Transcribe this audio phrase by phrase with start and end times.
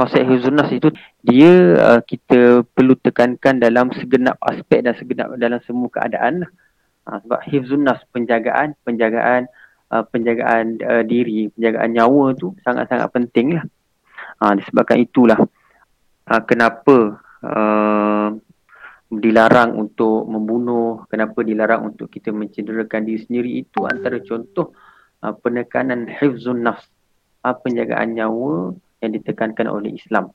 [0.00, 0.88] konsep hifzun nafs itu
[1.20, 6.48] dia uh, kita perlu tekankan dalam segenap aspek dan segenap dalam semua keadaan.
[7.04, 9.44] Uh, sebab hifzun nafs penjagaan penjagaan
[9.92, 13.64] uh, penjagaan uh, diri penjagaan nyawa tu sangat-sangat penting lah.
[14.40, 15.36] Uh, disebabkan itulah
[16.32, 18.32] uh, kenapa uh,
[19.12, 24.72] dilarang untuk membunuh, kenapa dilarang untuk kita mencederakan diri sendiri itu antara contoh
[25.20, 26.88] uh, penekanan hifzun nafs
[27.44, 30.32] uh, penjagaan nyawa yang ditekankan oleh Islam.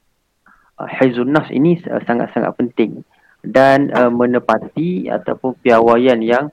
[0.75, 3.05] Uh, Hizun Nafs ini uh, sangat-sangat penting
[3.45, 6.49] dan uh, menepati ataupun piawaian yang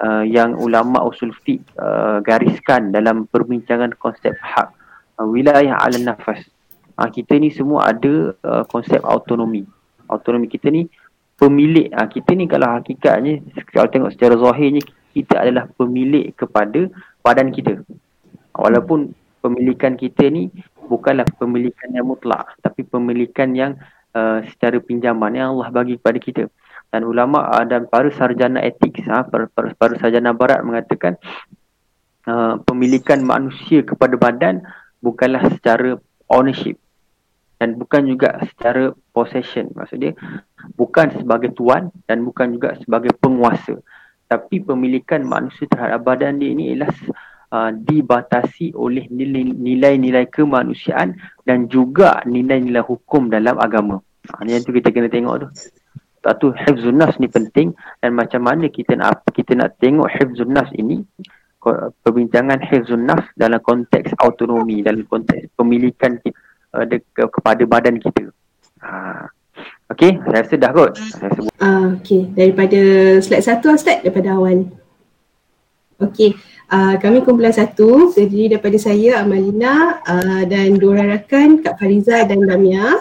[0.00, 4.72] uh, yang ulama usul fiqh uh, gariskan dalam perbincangan konsep hak
[5.20, 6.40] uh, wilayah ala nafas.
[6.96, 9.64] Uh, kita ni semua ada uh, konsep autonomi.
[10.08, 10.88] Autonomi kita ni
[11.36, 11.92] pemilik.
[11.92, 16.88] Uh, kita ni kalau hakikatnya kalau tengok secara zahirnya kita adalah pemilik kepada
[17.20, 17.84] badan kita.
[18.56, 20.52] Walaupun pemilikan kita ni
[20.90, 23.78] bukanlah pemilikan yang mutlak tapi pemilikan yang
[24.18, 26.44] uh, secara pinjaman yang Allah bagi kepada kita.
[26.90, 31.14] Dan ulama uh, dan para sarjana etik para, para, para sarjana barat mengatakan
[32.26, 34.66] uh, pemilikan manusia kepada badan
[34.98, 35.94] bukanlah secara
[36.26, 36.74] ownership
[37.62, 39.70] dan bukan juga secara possession.
[39.76, 40.18] Maksudnya
[40.74, 43.78] bukan sebagai tuan dan bukan juga sebagai penguasa.
[44.26, 46.90] Tapi pemilikan manusia terhadap badan dia ini ialah
[47.50, 53.98] uh, dibatasi oleh nilai-nilai kemanusiaan dan juga nilai-nilai hukum dalam agama.
[54.30, 55.48] Ha, yang tu kita kena tengok tu.
[56.20, 57.72] Tak tu hifzun nafs ni penting
[58.04, 61.00] dan macam mana kita nak kita nak tengok hifzun nafs ini
[62.04, 66.36] perbincangan hifzun nafs dalam konteks autonomi dalam konteks pemilikan kita,
[66.76, 68.28] uh, de, ke, kepada badan kita.
[68.84, 69.28] Ha.
[69.90, 70.92] Okey, saya rasa dah kot.
[70.96, 71.52] Saya sebut.
[71.58, 72.80] Uh, Okey, daripada
[73.20, 74.70] slide satu Ustaz daripada awal.
[76.00, 76.32] Okey,
[76.70, 82.46] uh, kami kumpulan satu terdiri daripada saya Amalina uh, dan dua rakan Kak Fariza dan
[82.46, 82.96] Damia.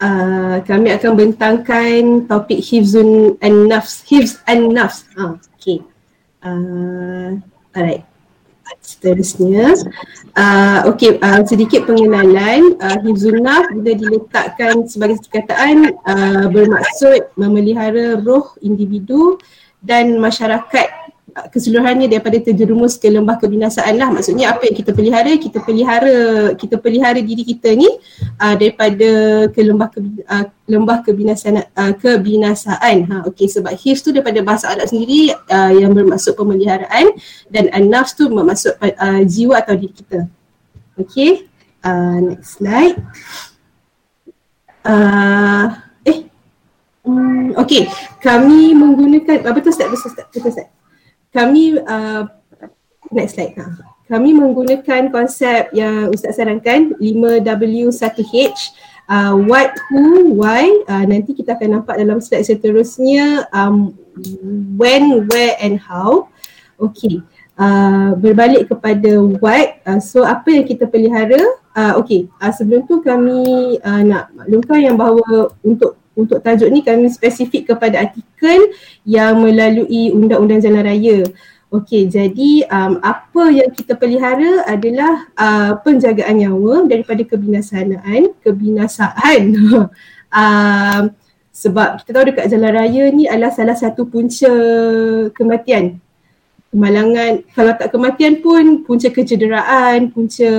[0.00, 5.04] Uh, kami akan bentangkan topik hifzun an nafs, hifz an nafs.
[5.12, 5.84] Uh, okay.
[6.40, 7.36] Uh,
[7.76, 8.04] alright.
[8.80, 9.76] Seterusnya.
[10.32, 12.80] Uh, okay, uh, sedikit pengenalan.
[12.80, 19.36] Uh, hifzun nafs bila diletakkan sebagai perkataan uh, bermaksud memelihara roh individu
[19.84, 20.99] dan masyarakat
[21.30, 24.10] keseluruhannya daripada terjerumus ke lembah kebinasaan lah.
[24.10, 26.16] Maksudnya apa yang kita pelihara kita pelihara
[26.58, 27.88] kita pelihara diri kita ni
[28.40, 29.08] uh, daripada
[29.50, 32.96] ke lembah ke, uh, lembah kebinasaan uh, kebinasaan.
[33.06, 37.14] Ha okey sebab hifz tu daripada bahasa Arab sendiri uh, yang bermaksud pemeliharaan
[37.48, 40.26] dan an-nafs tu bermaksud uh, jiwa atau diri kita.
[40.98, 41.46] Okey
[41.84, 42.96] uh, next slide.
[44.80, 45.76] Uh,
[46.08, 46.24] eh
[47.04, 47.84] um, okey
[48.24, 50.68] kami menggunakan apa tu step betul step betul step
[51.30, 52.26] kami uh,
[53.14, 53.66] next slide ha.
[54.10, 58.60] kami menggunakan konsep yang ustaz sarankan 5W1H
[59.10, 63.92] uh, what who why uh, nanti kita akan nampak dalam slide seterusnya um,
[64.78, 66.30] when where and how.
[66.80, 67.20] Okey
[67.60, 71.38] uh, berbalik kepada what uh, so apa yang kita pelihara?
[71.76, 76.82] Uh, okey uh, sebelum tu kami uh, nak maklumkan yang bahawa untuk untuk tajuk ni
[76.82, 78.70] kami spesifik kepada artikel
[79.06, 81.18] yang melalui Undang-Undang Jalan Raya.
[81.70, 89.42] Okey, jadi um, apa yang kita pelihara adalah uh, penjagaan nyawa daripada kebinasaan, kebinasaan.
[90.34, 91.02] um,
[91.54, 94.50] sebab kita tahu dekat jalan raya ni adalah salah satu punca
[95.30, 96.02] kematian.
[96.74, 100.50] Kemalangan, kalau tak kematian pun punca kecederaan, punca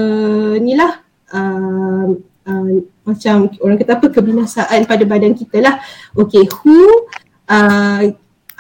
[0.63, 1.03] ni lah
[1.35, 5.75] um, uh, macam orang kata apa kebinasaan pada badan kita lah.
[6.13, 7.06] Okay, who
[7.50, 8.13] uh,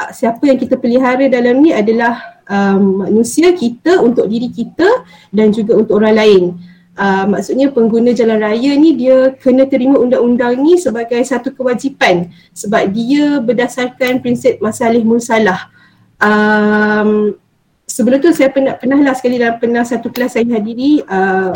[0.09, 5.77] siapa yang kita pelihara dalam ni adalah um, manusia kita untuk diri kita dan juga
[5.77, 6.43] untuk orang lain.
[6.91, 12.91] Uh, maksudnya pengguna jalan raya ni dia kena terima undang-undang ni sebagai satu kewajipan sebab
[12.91, 15.71] dia berdasarkan prinsip masalih mursalah.
[16.19, 17.39] Um,
[17.87, 21.55] sebelum tu saya pernah pernah lah sekali dalam pernah satu kelas saya hadiri uh,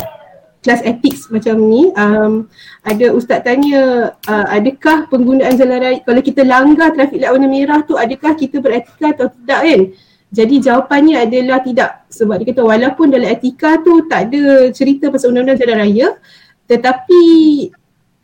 [0.64, 2.50] kelas ethics macam ni um,
[2.82, 7.80] ada ustaz tanya uh, adakah penggunaan jalan raya kalau kita langgar trafik light warna merah
[7.86, 9.80] tu adakah kita beretika atau tidak kan
[10.34, 15.30] jadi jawapannya adalah tidak sebab dia kata walaupun dalam etika tu tak ada cerita pasal
[15.30, 16.08] undang-undang jalan raya
[16.66, 17.22] tetapi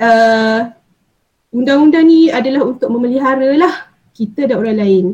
[0.02, 0.60] uh,
[1.54, 3.74] undang-undang ni adalah untuk memelihara lah
[4.10, 5.06] kita dan orang lain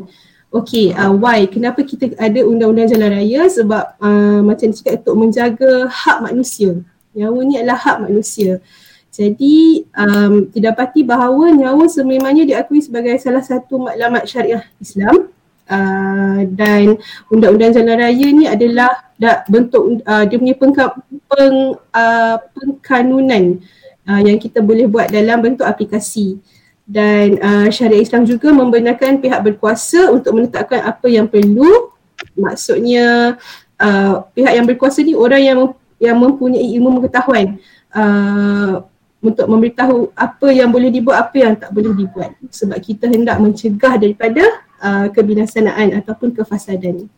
[0.49, 1.45] Okay, uh, why?
[1.45, 3.45] Kenapa kita ada undang-undang jalan raya?
[3.45, 6.73] Sebab uh, macam cakap untuk menjaga hak manusia
[7.15, 8.61] nyawa ni adalah hak manusia.
[9.09, 15.33] Jadi um, didapati bahawa nyawa sememangnya diakui sebagai salah satu maklumat syariah Islam.
[15.69, 16.97] Uh, dan
[17.29, 19.05] undang-undang jalan raya ni adalah
[19.45, 20.97] bentuk uh, dia punya pengka,
[21.29, 23.61] peng, uh, pengkanunan
[24.09, 26.41] uh, yang kita boleh buat dalam bentuk aplikasi.
[26.89, 31.93] Dan uh, syariat Islam juga membenarkan pihak berkuasa untuk menetapkan apa yang perlu.
[32.33, 33.37] Maksudnya
[33.77, 35.59] uh, pihak yang berkuasa ni orang yang
[35.99, 37.59] yang mempunyai ilmu pengetahuan
[37.93, 38.83] uh,
[39.19, 43.99] untuk memberitahu apa yang boleh dibuat apa yang tak boleh dibuat sebab kita hendak mencegah
[43.99, 44.43] daripada
[44.79, 47.11] uh, kebinasanaan ataupun kefasadan.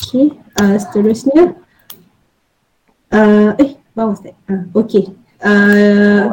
[0.00, 1.52] Okey, uh, seterusnya
[3.12, 4.34] uh, eh bawah Ustaz.
[4.48, 5.12] Uh, Okey.
[5.38, 6.32] Uh,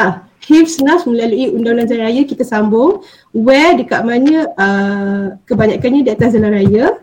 [0.00, 3.00] ah, HIFZ NAS melalui Undang-Undang Jalan Raya kita sambung
[3.32, 6.98] where dekat mana uh, kebanyakannya di atas jalan raya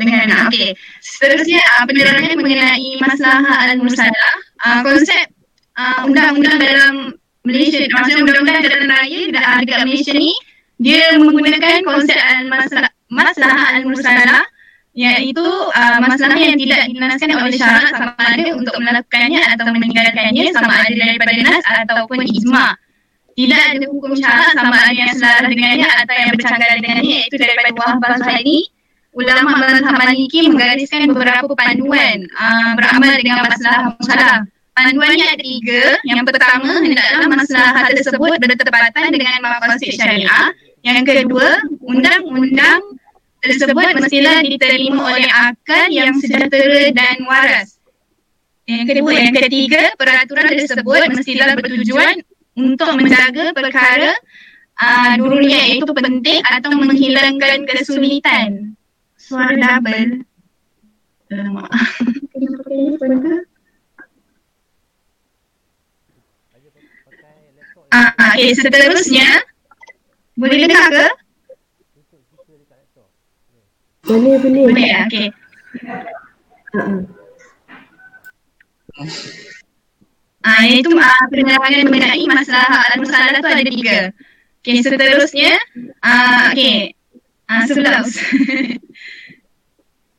[0.00, 0.38] dengan anak.
[0.48, 0.72] Okey.
[1.04, 4.32] Seterusnya uh, penerangan mengenai masalah al-mursalah.
[4.64, 5.26] Uh, konsep
[5.76, 6.94] uh, undang-undang dalam
[7.44, 10.32] Malaysia, maksudnya undang-undang dalam raya uh, dekat Malaysia ni
[10.80, 14.42] dia menggunakan konsep al-masalah masalah al-mursalah
[14.96, 15.44] iaitu
[15.76, 20.94] uh, masalah yang tidak dinaskan oleh syarat sama ada untuk melakukannya atau meninggalkannya sama ada
[20.96, 22.72] daripada nas ataupun ijma'
[23.34, 27.70] tidak ada hukum syarat sama ada yang selaras dengannya atau yang bercanggah dengannya iaitu daripada
[27.76, 28.72] wahbah ini
[29.14, 34.53] ulama mazhab Maliki menggariskan beberapa panduan uh, beramal dengan masalah masalah.
[34.74, 36.02] Panduannya ada tiga.
[36.02, 40.50] Yang pertama, hendaklah masalah tersebut bertepatan dengan maqasid syariah.
[40.82, 42.98] Yang kedua, undang-undang
[43.38, 47.78] tersebut mestilah diterima oleh akal yang sejahtera dan waras.
[48.66, 52.24] Yang kedua, yang ketiga, peraturan tersebut mestilah bertujuan
[52.58, 54.10] untuk menjaga perkara
[54.80, 58.74] uh, dunia itu penting atau menghilangkan kesulitan
[59.20, 60.26] suara double.
[61.30, 61.70] Alamak.
[67.94, 69.28] Ah, okay, seterusnya
[70.34, 71.06] boleh dengar ke?
[74.04, 74.64] Boleh, boleh.
[74.66, 75.26] Boleh, okay.
[76.74, 77.00] Uh-uh.
[80.44, 83.98] Ah, itu ah, penerangan mengenai masalah masalah tu ada tiga.
[84.58, 85.54] Okay, seterusnya,
[86.02, 86.98] ah, okay,
[87.46, 88.02] ah, sebelah.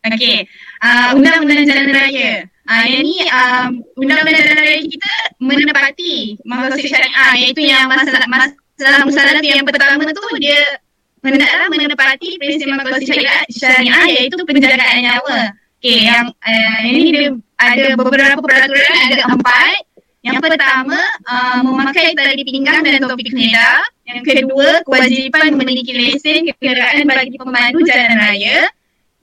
[0.05, 0.45] Okey.
[0.85, 2.45] Uh, undang-undang jalan raya.
[2.65, 9.05] Uh, yang ni um, undang-undang jalan raya kita menepati maksud syariah iaitu yang masalah masalah
[9.05, 10.81] masalah tu yang pertama tu dia
[11.21, 15.53] hendaklah menepati prinsip maksud syariah, syariah iaitu penjagaan nyawa.
[15.85, 17.25] Okey, yang uh, ini dia
[17.61, 19.85] ada beberapa peraturan ada empat.
[20.25, 20.97] Yang pertama,
[21.29, 23.85] uh, memakai tali pinggang dan topik kendaraan.
[24.09, 28.65] Yang kedua, kewajipan memiliki lesen kenderaan bagi pemandu jalan raya.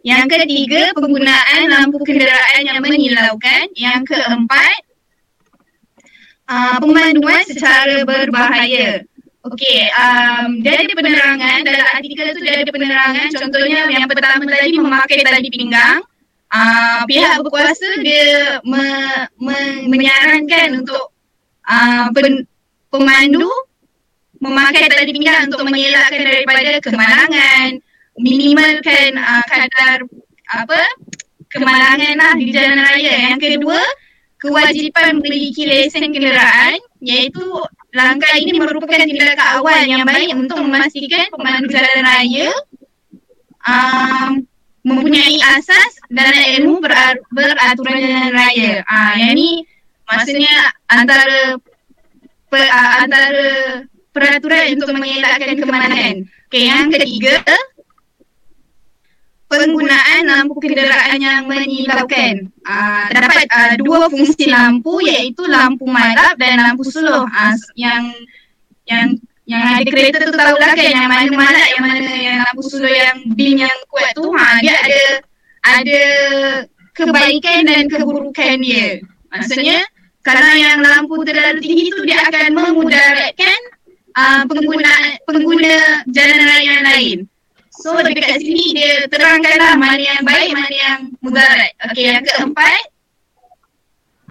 [0.02, 3.70] Yang ketiga, penggunaan lampu kenderaan yang menyilaukan.
[3.78, 4.78] Yang keempat,
[6.50, 9.06] uh, pemanduan secara berbahaya.
[9.42, 13.28] Okey, um, dia ada penerangan, dalam artikel tu dia ada penerangan.
[13.34, 16.02] Contohnya yang pertama tadi memakai tali pinggang.
[16.52, 18.84] Uh, pihak berkuasa dia me,
[19.40, 19.56] me,
[19.88, 21.08] menyarankan untuk
[21.64, 22.44] uh, pen,
[22.92, 23.48] pemandu
[24.42, 27.80] memakai tali pinggang untuk mengelakkan daripada kemalangan,
[28.18, 30.04] minimalkan uh, kadar
[30.52, 30.80] apa
[31.52, 33.12] kemalangan lah di jalan raya.
[33.32, 33.80] Yang kedua,
[34.40, 37.44] kewajipan memiliki lesen kenderaan iaitu
[37.92, 42.48] langkah ini merupakan tindakan awal yang baik untuk memastikan pemandu jalan raya
[43.68, 44.42] um,
[44.82, 48.82] mempunyai asas dan ilmu ber- beraturan jalan raya.
[48.88, 49.62] Ah, uh, yang ni
[50.08, 51.54] maksudnya antara
[52.50, 53.46] per, uh, antara
[54.10, 56.14] peraturan untuk mengelakkan kemalangan.
[56.52, 57.40] Okay, yang ketiga,
[59.52, 62.48] penggunaan lampu kenderaan yang menyilaukan.
[62.64, 68.08] Uh, terdapat uh, dua fungsi lampu iaitu lampu madap dan lampu suluh uh, yang
[68.88, 69.12] yang
[69.44, 72.88] yang ada kereta tu tahu lah kan yang mana malak yang mana yang lampu suluh
[72.88, 75.02] yang beam yang kuat tu ha, dia ada
[75.62, 76.02] ada
[76.96, 79.02] kebaikan dan keburukan dia.
[79.32, 79.84] Maksudnya
[80.22, 83.60] kalau yang lampu terlalu tinggi tu dia akan memudaratkan
[84.14, 84.92] uh, pengguna
[85.26, 85.74] pengguna
[86.08, 87.18] jalan raya yang lain.
[87.82, 91.74] So dekat sini dia terangkanlah mana yang baik, mana yang mudarat.
[91.90, 92.82] Okey, yang keempat.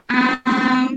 [0.08, 0.88] Um,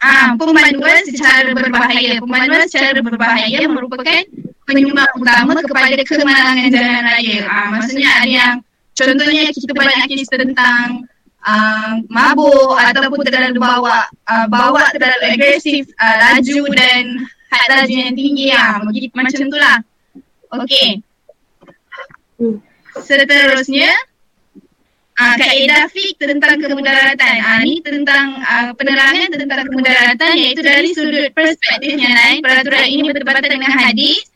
[0.00, 2.16] ah, pemanduan secara berbahaya.
[2.24, 4.24] Pemanduan secara berbahaya merupakan
[4.64, 7.38] penyumbang utama kepada kemalangan jalan raya.
[7.44, 8.54] Ah, maksudnya ada yang
[8.96, 11.04] contohnya kita banyak kisah tentang
[11.44, 18.16] uh, mabuk ataupun terlalu bawa uh, bawa terlalu agresif, uh, laju dan had laju yang
[18.16, 18.48] tinggi.
[18.56, 19.84] Ah, begitu macam itulah.
[20.50, 21.02] Okey.
[23.06, 23.92] Seterusnya
[25.20, 27.36] uh, kaedah fik tentang kemudaratan.
[27.44, 32.86] Ah uh, ni tentang uh, penerangan tentang kemudaratan iaitu dari sudut perspektif yang lain peraturan
[32.88, 34.26] ini bertepatan dengan hadis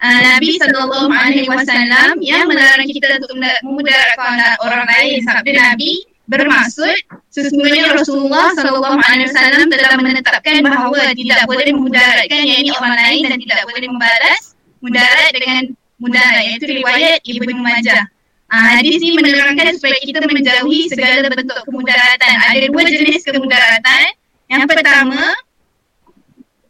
[0.00, 3.34] uh, Nabi sallallahu alaihi wasallam yang melarang kita untuk
[3.66, 6.96] memudaratkan orang lain sabda Nabi bermaksud
[7.32, 13.38] sesungguhnya Rasulullah sallallahu alaihi wasallam telah menetapkan bahawa tidak boleh memudaratkan yakni orang lain dan
[13.40, 15.62] tidak boleh membalas mudarat dengan
[15.98, 18.06] mudarat iaitu riwayat Ibnu Majah.
[18.48, 22.34] Uh, hadis ini menerangkan supaya kita menjauhi segala bentuk kemudaratan.
[22.48, 24.04] Ada dua jenis kemudaratan.
[24.48, 25.36] Yang pertama,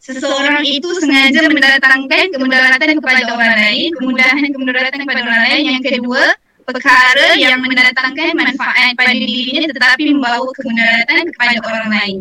[0.03, 5.61] seseorang itu sengaja mendatangkan kemudaratan kepada orang lain, kemudahan kemudaratan kepada orang lain.
[5.71, 6.23] Yang kedua,
[6.67, 12.17] perkara yang mendatangkan manfaat pada dirinya tetapi membawa kemudaratan kepada orang lain.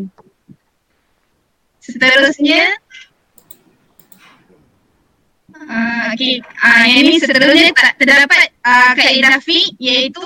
[1.82, 2.78] Seterusnya,
[5.68, 6.40] Uh, okay.
[6.64, 7.68] Uh, yang ini seterusnya
[8.00, 10.24] terdapat uh, kaedah fi iaitu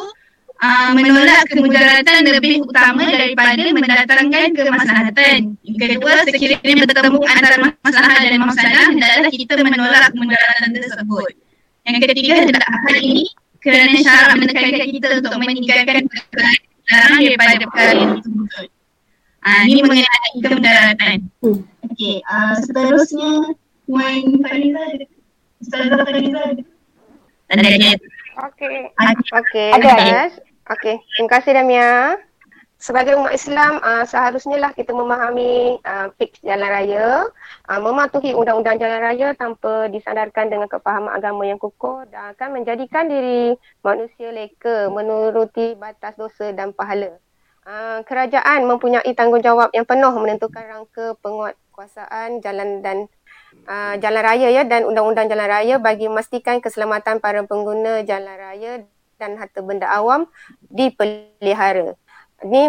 [0.62, 5.58] uh, menolak kemudaratan lebih utama daripada mendatangkan kemaslahatan.
[5.66, 11.32] Yang kedua, sekiranya bertemu antara masalah dan masalah, hendaklah kita menolak kemudaratan tersebut.
[11.82, 13.24] Yang ketiga, adalah hal ini
[13.58, 16.50] kerana syarat menekankan kita untuk meninggalkan perkara
[16.86, 18.68] larang daripada perkara yang disebut.
[19.42, 21.18] Uh, ini mengenai kemudaratan.
[21.42, 21.66] Hmm.
[21.90, 23.58] Okey, uh, seterusnya
[23.90, 25.02] Puan Fariza
[28.48, 28.90] Okey.
[29.30, 29.70] Okey.
[29.76, 30.30] Ada.
[30.72, 30.96] Okey.
[30.98, 32.16] Terima kasih Damia.
[32.82, 37.30] Sebagai umat Islam, uh, seharusnya lah kita memahami uh, fix jalan raya,
[37.70, 43.06] uh, mematuhi undang-undang jalan raya tanpa disandarkan dengan kefahaman agama yang kukuh dan akan menjadikan
[43.06, 43.54] diri
[43.86, 47.22] manusia leka menuruti batas dosa dan pahala.
[47.62, 53.06] Uh, kerajaan mempunyai tanggungjawab yang penuh menentukan rangka penguatkuasaan jalan dan
[53.66, 58.72] uh, jalan raya ya dan undang-undang jalan raya bagi memastikan keselamatan para pengguna jalan raya
[59.20, 60.26] dan harta benda awam
[60.66, 61.94] dipelihara.
[62.42, 62.66] Ini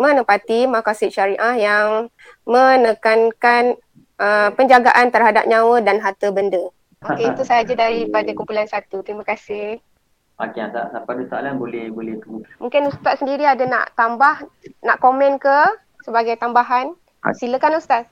[0.00, 2.08] menempati makasid syariah yang
[2.48, 3.76] menekankan
[4.16, 6.72] uh, penjagaan terhadap nyawa dan harta benda.
[7.04, 9.04] Okey, itu sahaja daripada kumpulan satu.
[9.04, 9.80] Terima kasih.
[10.40, 12.16] Okey, tak siapa ada soalan boleh boleh
[12.56, 14.48] Mungkin Ustaz sendiri ada nak tambah,
[14.80, 15.56] nak komen ke
[16.00, 16.96] sebagai tambahan?
[17.36, 18.08] Silakan Ustaz.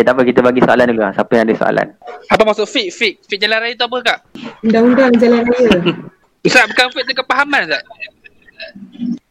[0.00, 1.12] Okay, tak apa kita bagi soalan dulu lah.
[1.12, 1.86] Siapa yang ada soalan?
[2.32, 2.88] Apa maksud fit?
[2.88, 4.18] Fit, fit jalan raya tu apa kak?
[4.64, 5.68] Undang-undang jalan raya.
[6.48, 7.84] Ustaz bukan fit tu kepahaman Ustaz?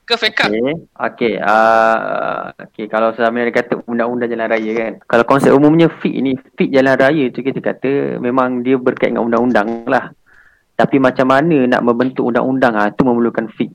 [0.05, 1.33] Ke fake Okay, okay.
[1.41, 2.85] Uh, okay.
[2.85, 4.93] kalau selama ni kata undang-undang jalan raya kan.
[5.09, 9.25] Kalau konsep umumnya fit ni, fit jalan raya tu kita kata memang dia berkait dengan
[9.25, 10.13] undang-undang lah.
[10.77, 13.73] Tapi macam mana nak membentuk undang-undang ha, tu memerlukan fit.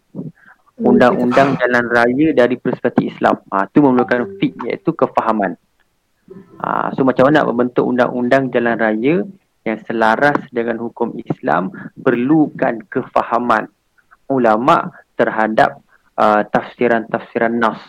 [0.79, 3.43] Undang-undang jalan raya dari perspektif Islam.
[3.51, 5.59] Ha, tu memerlukan fit iaitu kefahaman.
[6.61, 9.15] Ha, so macam mana nak membentuk undang-undang jalan raya
[9.65, 13.69] yang selaras dengan hukum Islam perlukan kefahaman
[14.29, 15.85] ulama terhadap
[16.17, 17.81] uh, tafsiran-tafsiran nas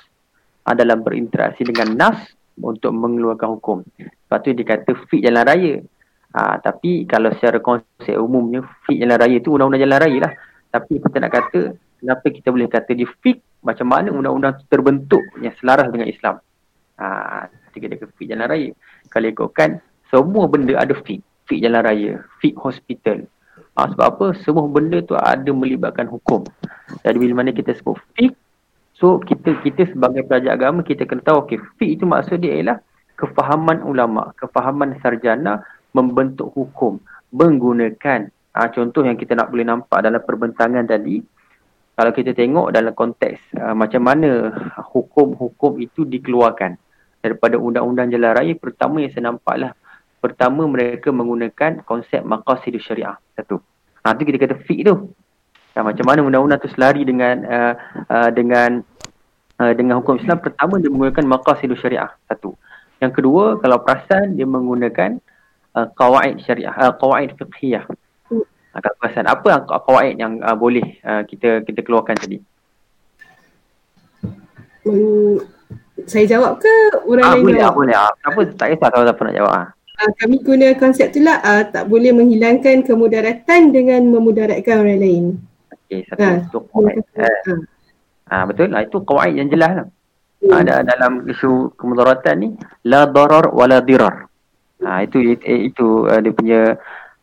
[0.68, 2.20] uh, dalam berinteraksi dengan nas
[2.60, 3.78] untuk mengeluarkan hukum.
[4.00, 5.76] Sebab tu dia kata fit jalan raya.
[6.36, 10.34] Ha, tapi kalau secara konsep umumnya fit jalan raya tu undang-undang jalan raya lah.
[10.72, 11.60] Tapi kita nak kata
[12.04, 16.36] kenapa kita boleh kata dia fit macam mana undang-undang terbentuk yang selaras dengan Islam.
[17.00, 17.08] Ha,
[17.76, 18.72] ketika dia ke fit jalan raya.
[19.12, 21.20] Kalau ikutkan, semua benda ada fit.
[21.46, 23.28] Fit jalan raya, fit hospital.
[23.76, 24.26] Ha, sebab apa?
[24.48, 26.48] Semua benda tu ada melibatkan hukum.
[27.04, 28.32] Jadi bila mana kita sebut fit,
[28.96, 32.78] so kita kita sebagai pelajar agama, kita kena tahu, okay, fit itu maksud dia ialah
[33.20, 35.60] kefahaman ulama, kefahaman sarjana
[35.92, 37.04] membentuk hukum
[37.36, 41.20] menggunakan ha, contoh yang kita nak boleh nampak dalam perbentangan tadi
[41.96, 44.52] kalau kita tengok dalam konteks uh, macam mana
[44.92, 46.80] hukum-hukum itu dikeluarkan
[47.26, 49.72] daripada undang-undang jalan raya pertama yang saya nampak lah
[50.22, 53.58] pertama mereka menggunakan konsep maqasid syariah satu
[54.06, 55.10] ha, tu kita kata fiqh tu
[55.76, 57.74] Kan, macam mana undang-undang tu selari dengan uh,
[58.08, 58.80] uh, dengan
[59.60, 62.56] uh, dengan hukum Islam pertama dia menggunakan maqasidus syariah satu.
[63.04, 65.20] Yang kedua kalau perasan dia menggunakan
[65.76, 67.84] uh, qawaid syariah uh, qawaid fiqhiyah.
[68.32, 72.40] Uh, kalau perasan apa qawaid yang uh, boleh uh, kita kita keluarkan tadi?
[76.04, 76.74] Saya jawab ke
[77.08, 77.72] orang ah, lain boleh, jawab?
[77.72, 78.12] Ah, boleh, ah.
[78.28, 79.68] Apa tak kisah kalau siapa nak jawab ah.
[79.96, 85.24] Uh, kami guna konsep tu lah uh, tak boleh menghilangkan kemudaratan dengan memudaratkan orang lain.
[85.72, 87.00] Okey, satu ha, itu qawaid.
[87.16, 87.60] Eh.
[88.28, 89.88] Ha, betul lah itu qawaid yang jelas lah.
[90.44, 90.52] Hmm.
[90.52, 92.50] Ada dalam isu kemudaratan ni
[92.92, 94.28] la darar wala dirar.
[94.84, 96.62] Ha, itu itu, itu uh, dia punya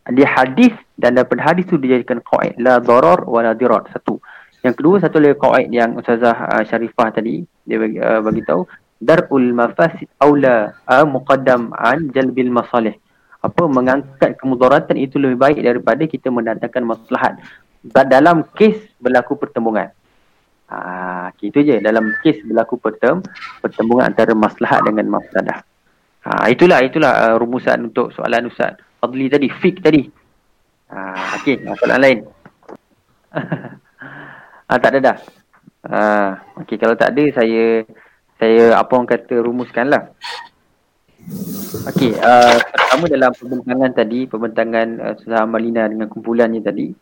[0.09, 4.17] dia hadis dan daripada hadis tu dijadikan qawaid la darar wala dirar satu.
[4.65, 8.67] Yang kedua satu lagi qawaid yang Ustazah uh, Syarifah tadi dia bagi, uh, bagi tahu
[9.03, 12.95] darul mafasid aula uh, muqaddam an jalbil masalih.
[13.43, 17.43] Apa mengangkat kemudaratan itu lebih baik daripada kita mendatangkan maslahat
[17.83, 19.91] dalam kes berlaku pertembungan.
[20.71, 23.19] Ha, itu je dalam kes berlaku pertem,
[23.59, 25.67] pertembungan antara maslahat dengan mafsadah.
[26.23, 30.07] Ha, itulah itulah uh, rumusan untuk soalan Ustaz Fadli tadi, fik tadi.
[30.95, 32.19] Ha, Okey, soalan lain.
[33.35, 35.17] ha, tak ada dah.
[35.93, 37.85] Ha, Okey, kalau tak ada saya
[38.41, 40.09] saya apa orang kata rumuskanlah.
[41.93, 46.97] Okey, uh, pertama dalam pembentangan tadi, pembentangan uh, Susah Amalina dengan kumpulannya tadi,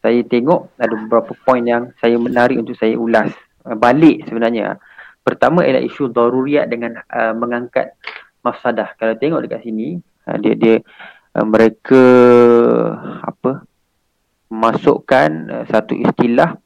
[0.00, 3.28] saya tengok ada beberapa poin yang saya menarik untuk saya ulas
[3.68, 4.80] uh, balik sebenarnya.
[5.20, 7.92] Pertama ialah isu daruriyat dengan uh, mengangkat
[8.40, 8.96] mafsadah.
[8.96, 10.00] Kalau tengok dekat sini,
[10.32, 10.76] uh, dia dia
[11.36, 12.02] uh, mereka
[13.20, 13.68] apa
[14.48, 16.56] masukkan uh, satu istilah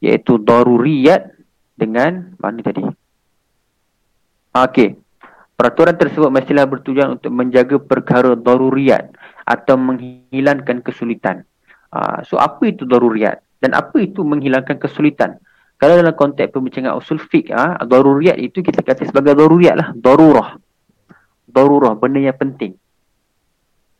[0.00, 1.36] iaitu daruriyat
[1.76, 2.82] dengan mana tadi?
[4.56, 4.96] Okey.
[5.54, 9.12] Peraturan tersebut mestilah bertujuan untuk menjaga perkara daruriyat
[9.44, 11.44] atau menghilangkan kesulitan.
[11.92, 15.36] Uh, so apa itu daruriyat dan apa itu menghilangkan kesulitan?
[15.76, 20.60] Kalau dalam konteks pembincangan usul fiqh, ah, daruriyat itu kita kata sebagai daruriyat lah, darurah.
[21.48, 22.76] Darurah, benda yang penting.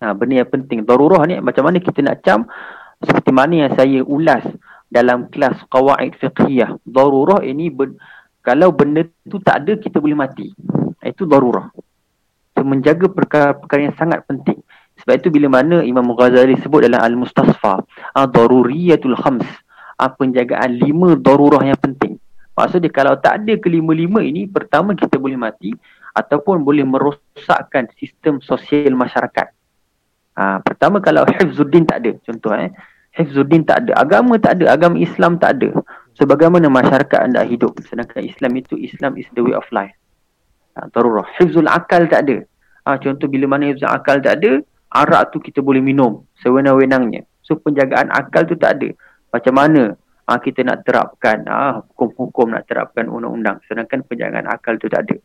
[0.00, 0.84] Ha, benda yang penting.
[0.84, 2.48] Darurah ni macam mana kita nak cam
[3.00, 4.44] seperti mana yang saya ulas
[4.90, 6.82] dalam kelas qawaid fiqhiyah.
[6.82, 7.96] Darurah ini ben-
[8.42, 10.50] kalau benda tu tak ada kita boleh mati.
[11.00, 11.70] Itu darurah.
[12.58, 14.60] So, menjaga perkara-perkara yang sangat penting.
[15.00, 17.80] Sebab itu bila mana Imam Ghazali sebut dalam Al-Mustasfa,
[18.12, 19.48] daruriyatul khams,
[19.96, 22.20] ah, penjagaan lima darurah yang penting.
[22.52, 25.72] Maksudnya kalau tak ada kelima-lima ini, pertama kita boleh mati
[26.12, 29.48] ataupun boleh merosakkan sistem sosial masyarakat.
[30.36, 32.68] Ah, pertama kalau Hifzuddin tak ada, contoh eh.
[33.10, 35.82] Hifzuddin tak ada, agama tak ada, agama Islam tak ada.
[36.14, 37.74] So bagaimana masyarakat anda hidup?
[37.86, 39.94] Sedangkan Islam itu, Islam is the way of life.
[40.78, 41.26] Ah, darurah.
[41.38, 42.46] Hifzul akal tak ada.
[42.86, 47.26] Ah, contoh bila mana hifzul akal tak ada, arak tu kita boleh minum sewenang-wenangnya.
[47.42, 48.94] So penjagaan akal tu tak ada.
[49.30, 49.82] Macam mana
[50.26, 55.16] ha, kita nak terapkan ha, hukum-hukum nak terapkan undang-undang sedangkan penjagaan akal tu tak ada.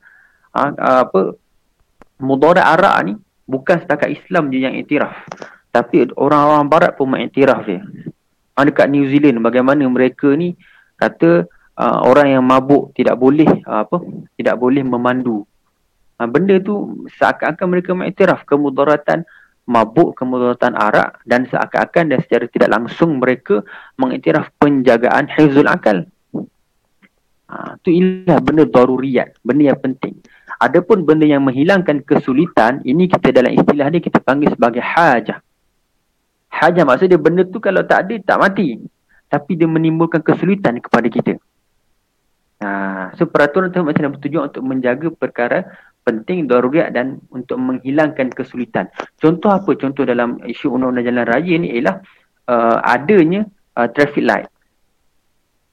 [0.57, 0.59] Ha,
[1.05, 1.37] apa
[2.21, 3.13] mudarat arak ni
[3.45, 5.13] bukan setakat Islam je yang iktiraf.
[5.75, 7.83] Tapi orang-orang barat pun mengiktiraf dia.
[8.55, 10.55] Ha, dekat New Zealand bagaimana mereka ni
[10.95, 11.43] kata
[11.75, 13.99] uh, orang yang mabuk tidak boleh uh, apa
[14.39, 15.43] tidak boleh memandu.
[16.15, 19.27] Ha, benda tu seakan-akan mereka mengiktiraf kemudaratan
[19.67, 23.59] mabuk kemudaratan arak dan seakan-akan dan secara tidak langsung mereka
[23.99, 26.07] mengiktiraf penjagaan hifzul akal.
[27.51, 30.23] Ha, itu ialah benda daruriyat, benda yang penting.
[30.63, 35.43] Adapun benda yang menghilangkan kesulitan, ini kita dalam istilah ni kita panggil sebagai hajah.
[36.55, 38.79] Hajah maksudnya benda tu kalau tak ada, tak mati.
[39.27, 41.35] Tapi dia menimbulkan kesulitan kepada kita.
[42.63, 45.67] Ha, so peraturan tu macam bertujuan untuk menjaga perkara
[46.07, 48.87] penting daruriyat dan untuk menghilangkan kesulitan.
[49.19, 49.75] Contoh apa?
[49.75, 51.99] Contoh dalam isu undang-undang jalan raya ni ialah
[52.47, 53.43] uh, adanya
[53.75, 54.47] uh, traffic light.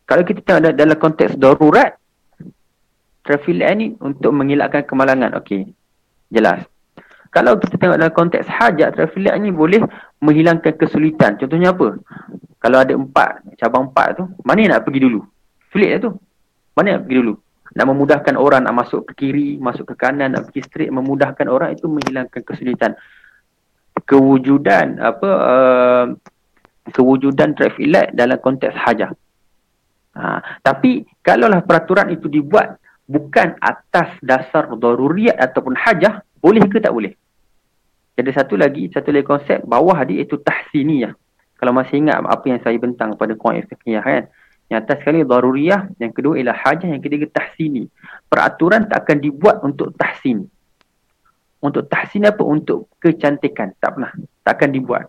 [0.09, 1.95] Kalau kita tengok dalam konteks darurat,
[3.23, 5.39] traffic light ni untuk mengelakkan kemalangan.
[5.39, 5.71] Okey,
[6.33, 6.72] jelas.
[7.33, 9.81] Kalau kita tengok dalam konteks hajat, traffic light ni boleh
[10.21, 11.41] menghilangkan kesulitan.
[11.41, 11.97] Contohnya apa?
[12.61, 15.25] Kalau ada empat, cabang empat tu, mana nak pergi dulu?
[15.73, 16.11] Sulit lah tu.
[16.77, 17.35] Mana nak pergi dulu?
[17.73, 21.73] nak memudahkan orang nak masuk ke kiri, masuk ke kanan, nak pergi straight, memudahkan orang
[21.73, 22.93] itu menghilangkan kesulitan.
[24.05, 26.05] Kewujudan apa uh,
[26.93, 29.13] kewujudan traffic light dalam konteks hajah.
[30.13, 32.77] Ha, tapi kalaulah peraturan itu dibuat
[33.09, 37.15] bukan atas dasar daruriyat ataupun hajah, boleh ke tak boleh?
[38.19, 41.15] Jadi satu lagi, satu lagi konsep bawah dia itu tahsiniyah.
[41.57, 44.27] Kalau masih ingat apa yang saya bentang pada kuan fiqhiyah kan.
[44.67, 47.87] Yang atas sekali daruriyah, yang kedua ialah hajah, yang ketiga tahsini.
[48.27, 50.49] Peraturan tak akan dibuat untuk tahsin.
[51.63, 52.43] Untuk tahsin apa?
[52.43, 53.77] Untuk kecantikan.
[53.79, 54.13] Tak pernah.
[54.43, 55.07] Tak akan dibuat.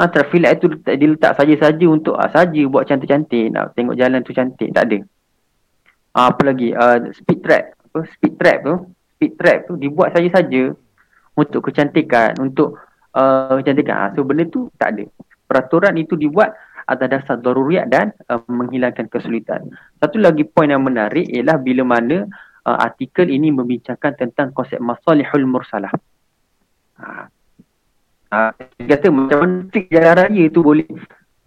[0.00, 4.24] Ah, traffic light tu letak- diletak saja-saja untuk ah, saja buat cantik-cantik nak tengok jalan
[4.24, 4.98] tu cantik tak ada.
[6.16, 6.72] Ah, apa lagi?
[6.72, 7.76] Ah, speed trap.
[7.92, 8.76] Apa speed trap tu?
[9.22, 10.74] Speed trap tu dibuat saja-saja
[11.38, 12.74] untuk kecantikan, untuk
[13.14, 13.94] uh, kecantikan.
[13.94, 15.06] Ah, so benda tu tak ada.
[15.46, 16.58] Peraturan itu dibuat
[16.90, 19.70] atas dasar daruriat dan uh, menghilangkan kesulitan.
[20.02, 22.26] Satu lagi poin yang menarik ialah bila mana
[22.66, 25.94] uh, artikel ini membincangkan tentang konsep masalihul mursalah.
[26.98, 27.30] Ha.
[28.34, 30.90] Ha, dia kata macam mana jalan raya tu boleh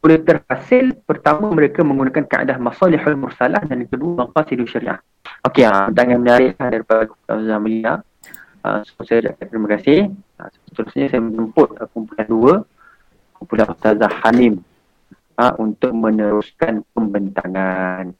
[0.06, 5.02] boleh terhasil pertama mereka menggunakan kaedah masalihul mursalah dan kedua maqasidus syariah.
[5.42, 8.06] Okey, ha, dengan menarik ha, daripada Ustazah Melia.
[8.62, 10.14] Ha, so, saya ucapkan terima kasih.
[10.38, 12.54] Ha, seterusnya saya menjemput uh, kumpulan dua
[13.34, 14.62] kumpulan Ustazah Hanim
[15.42, 18.16] ha, untuk meneruskan pembentangan.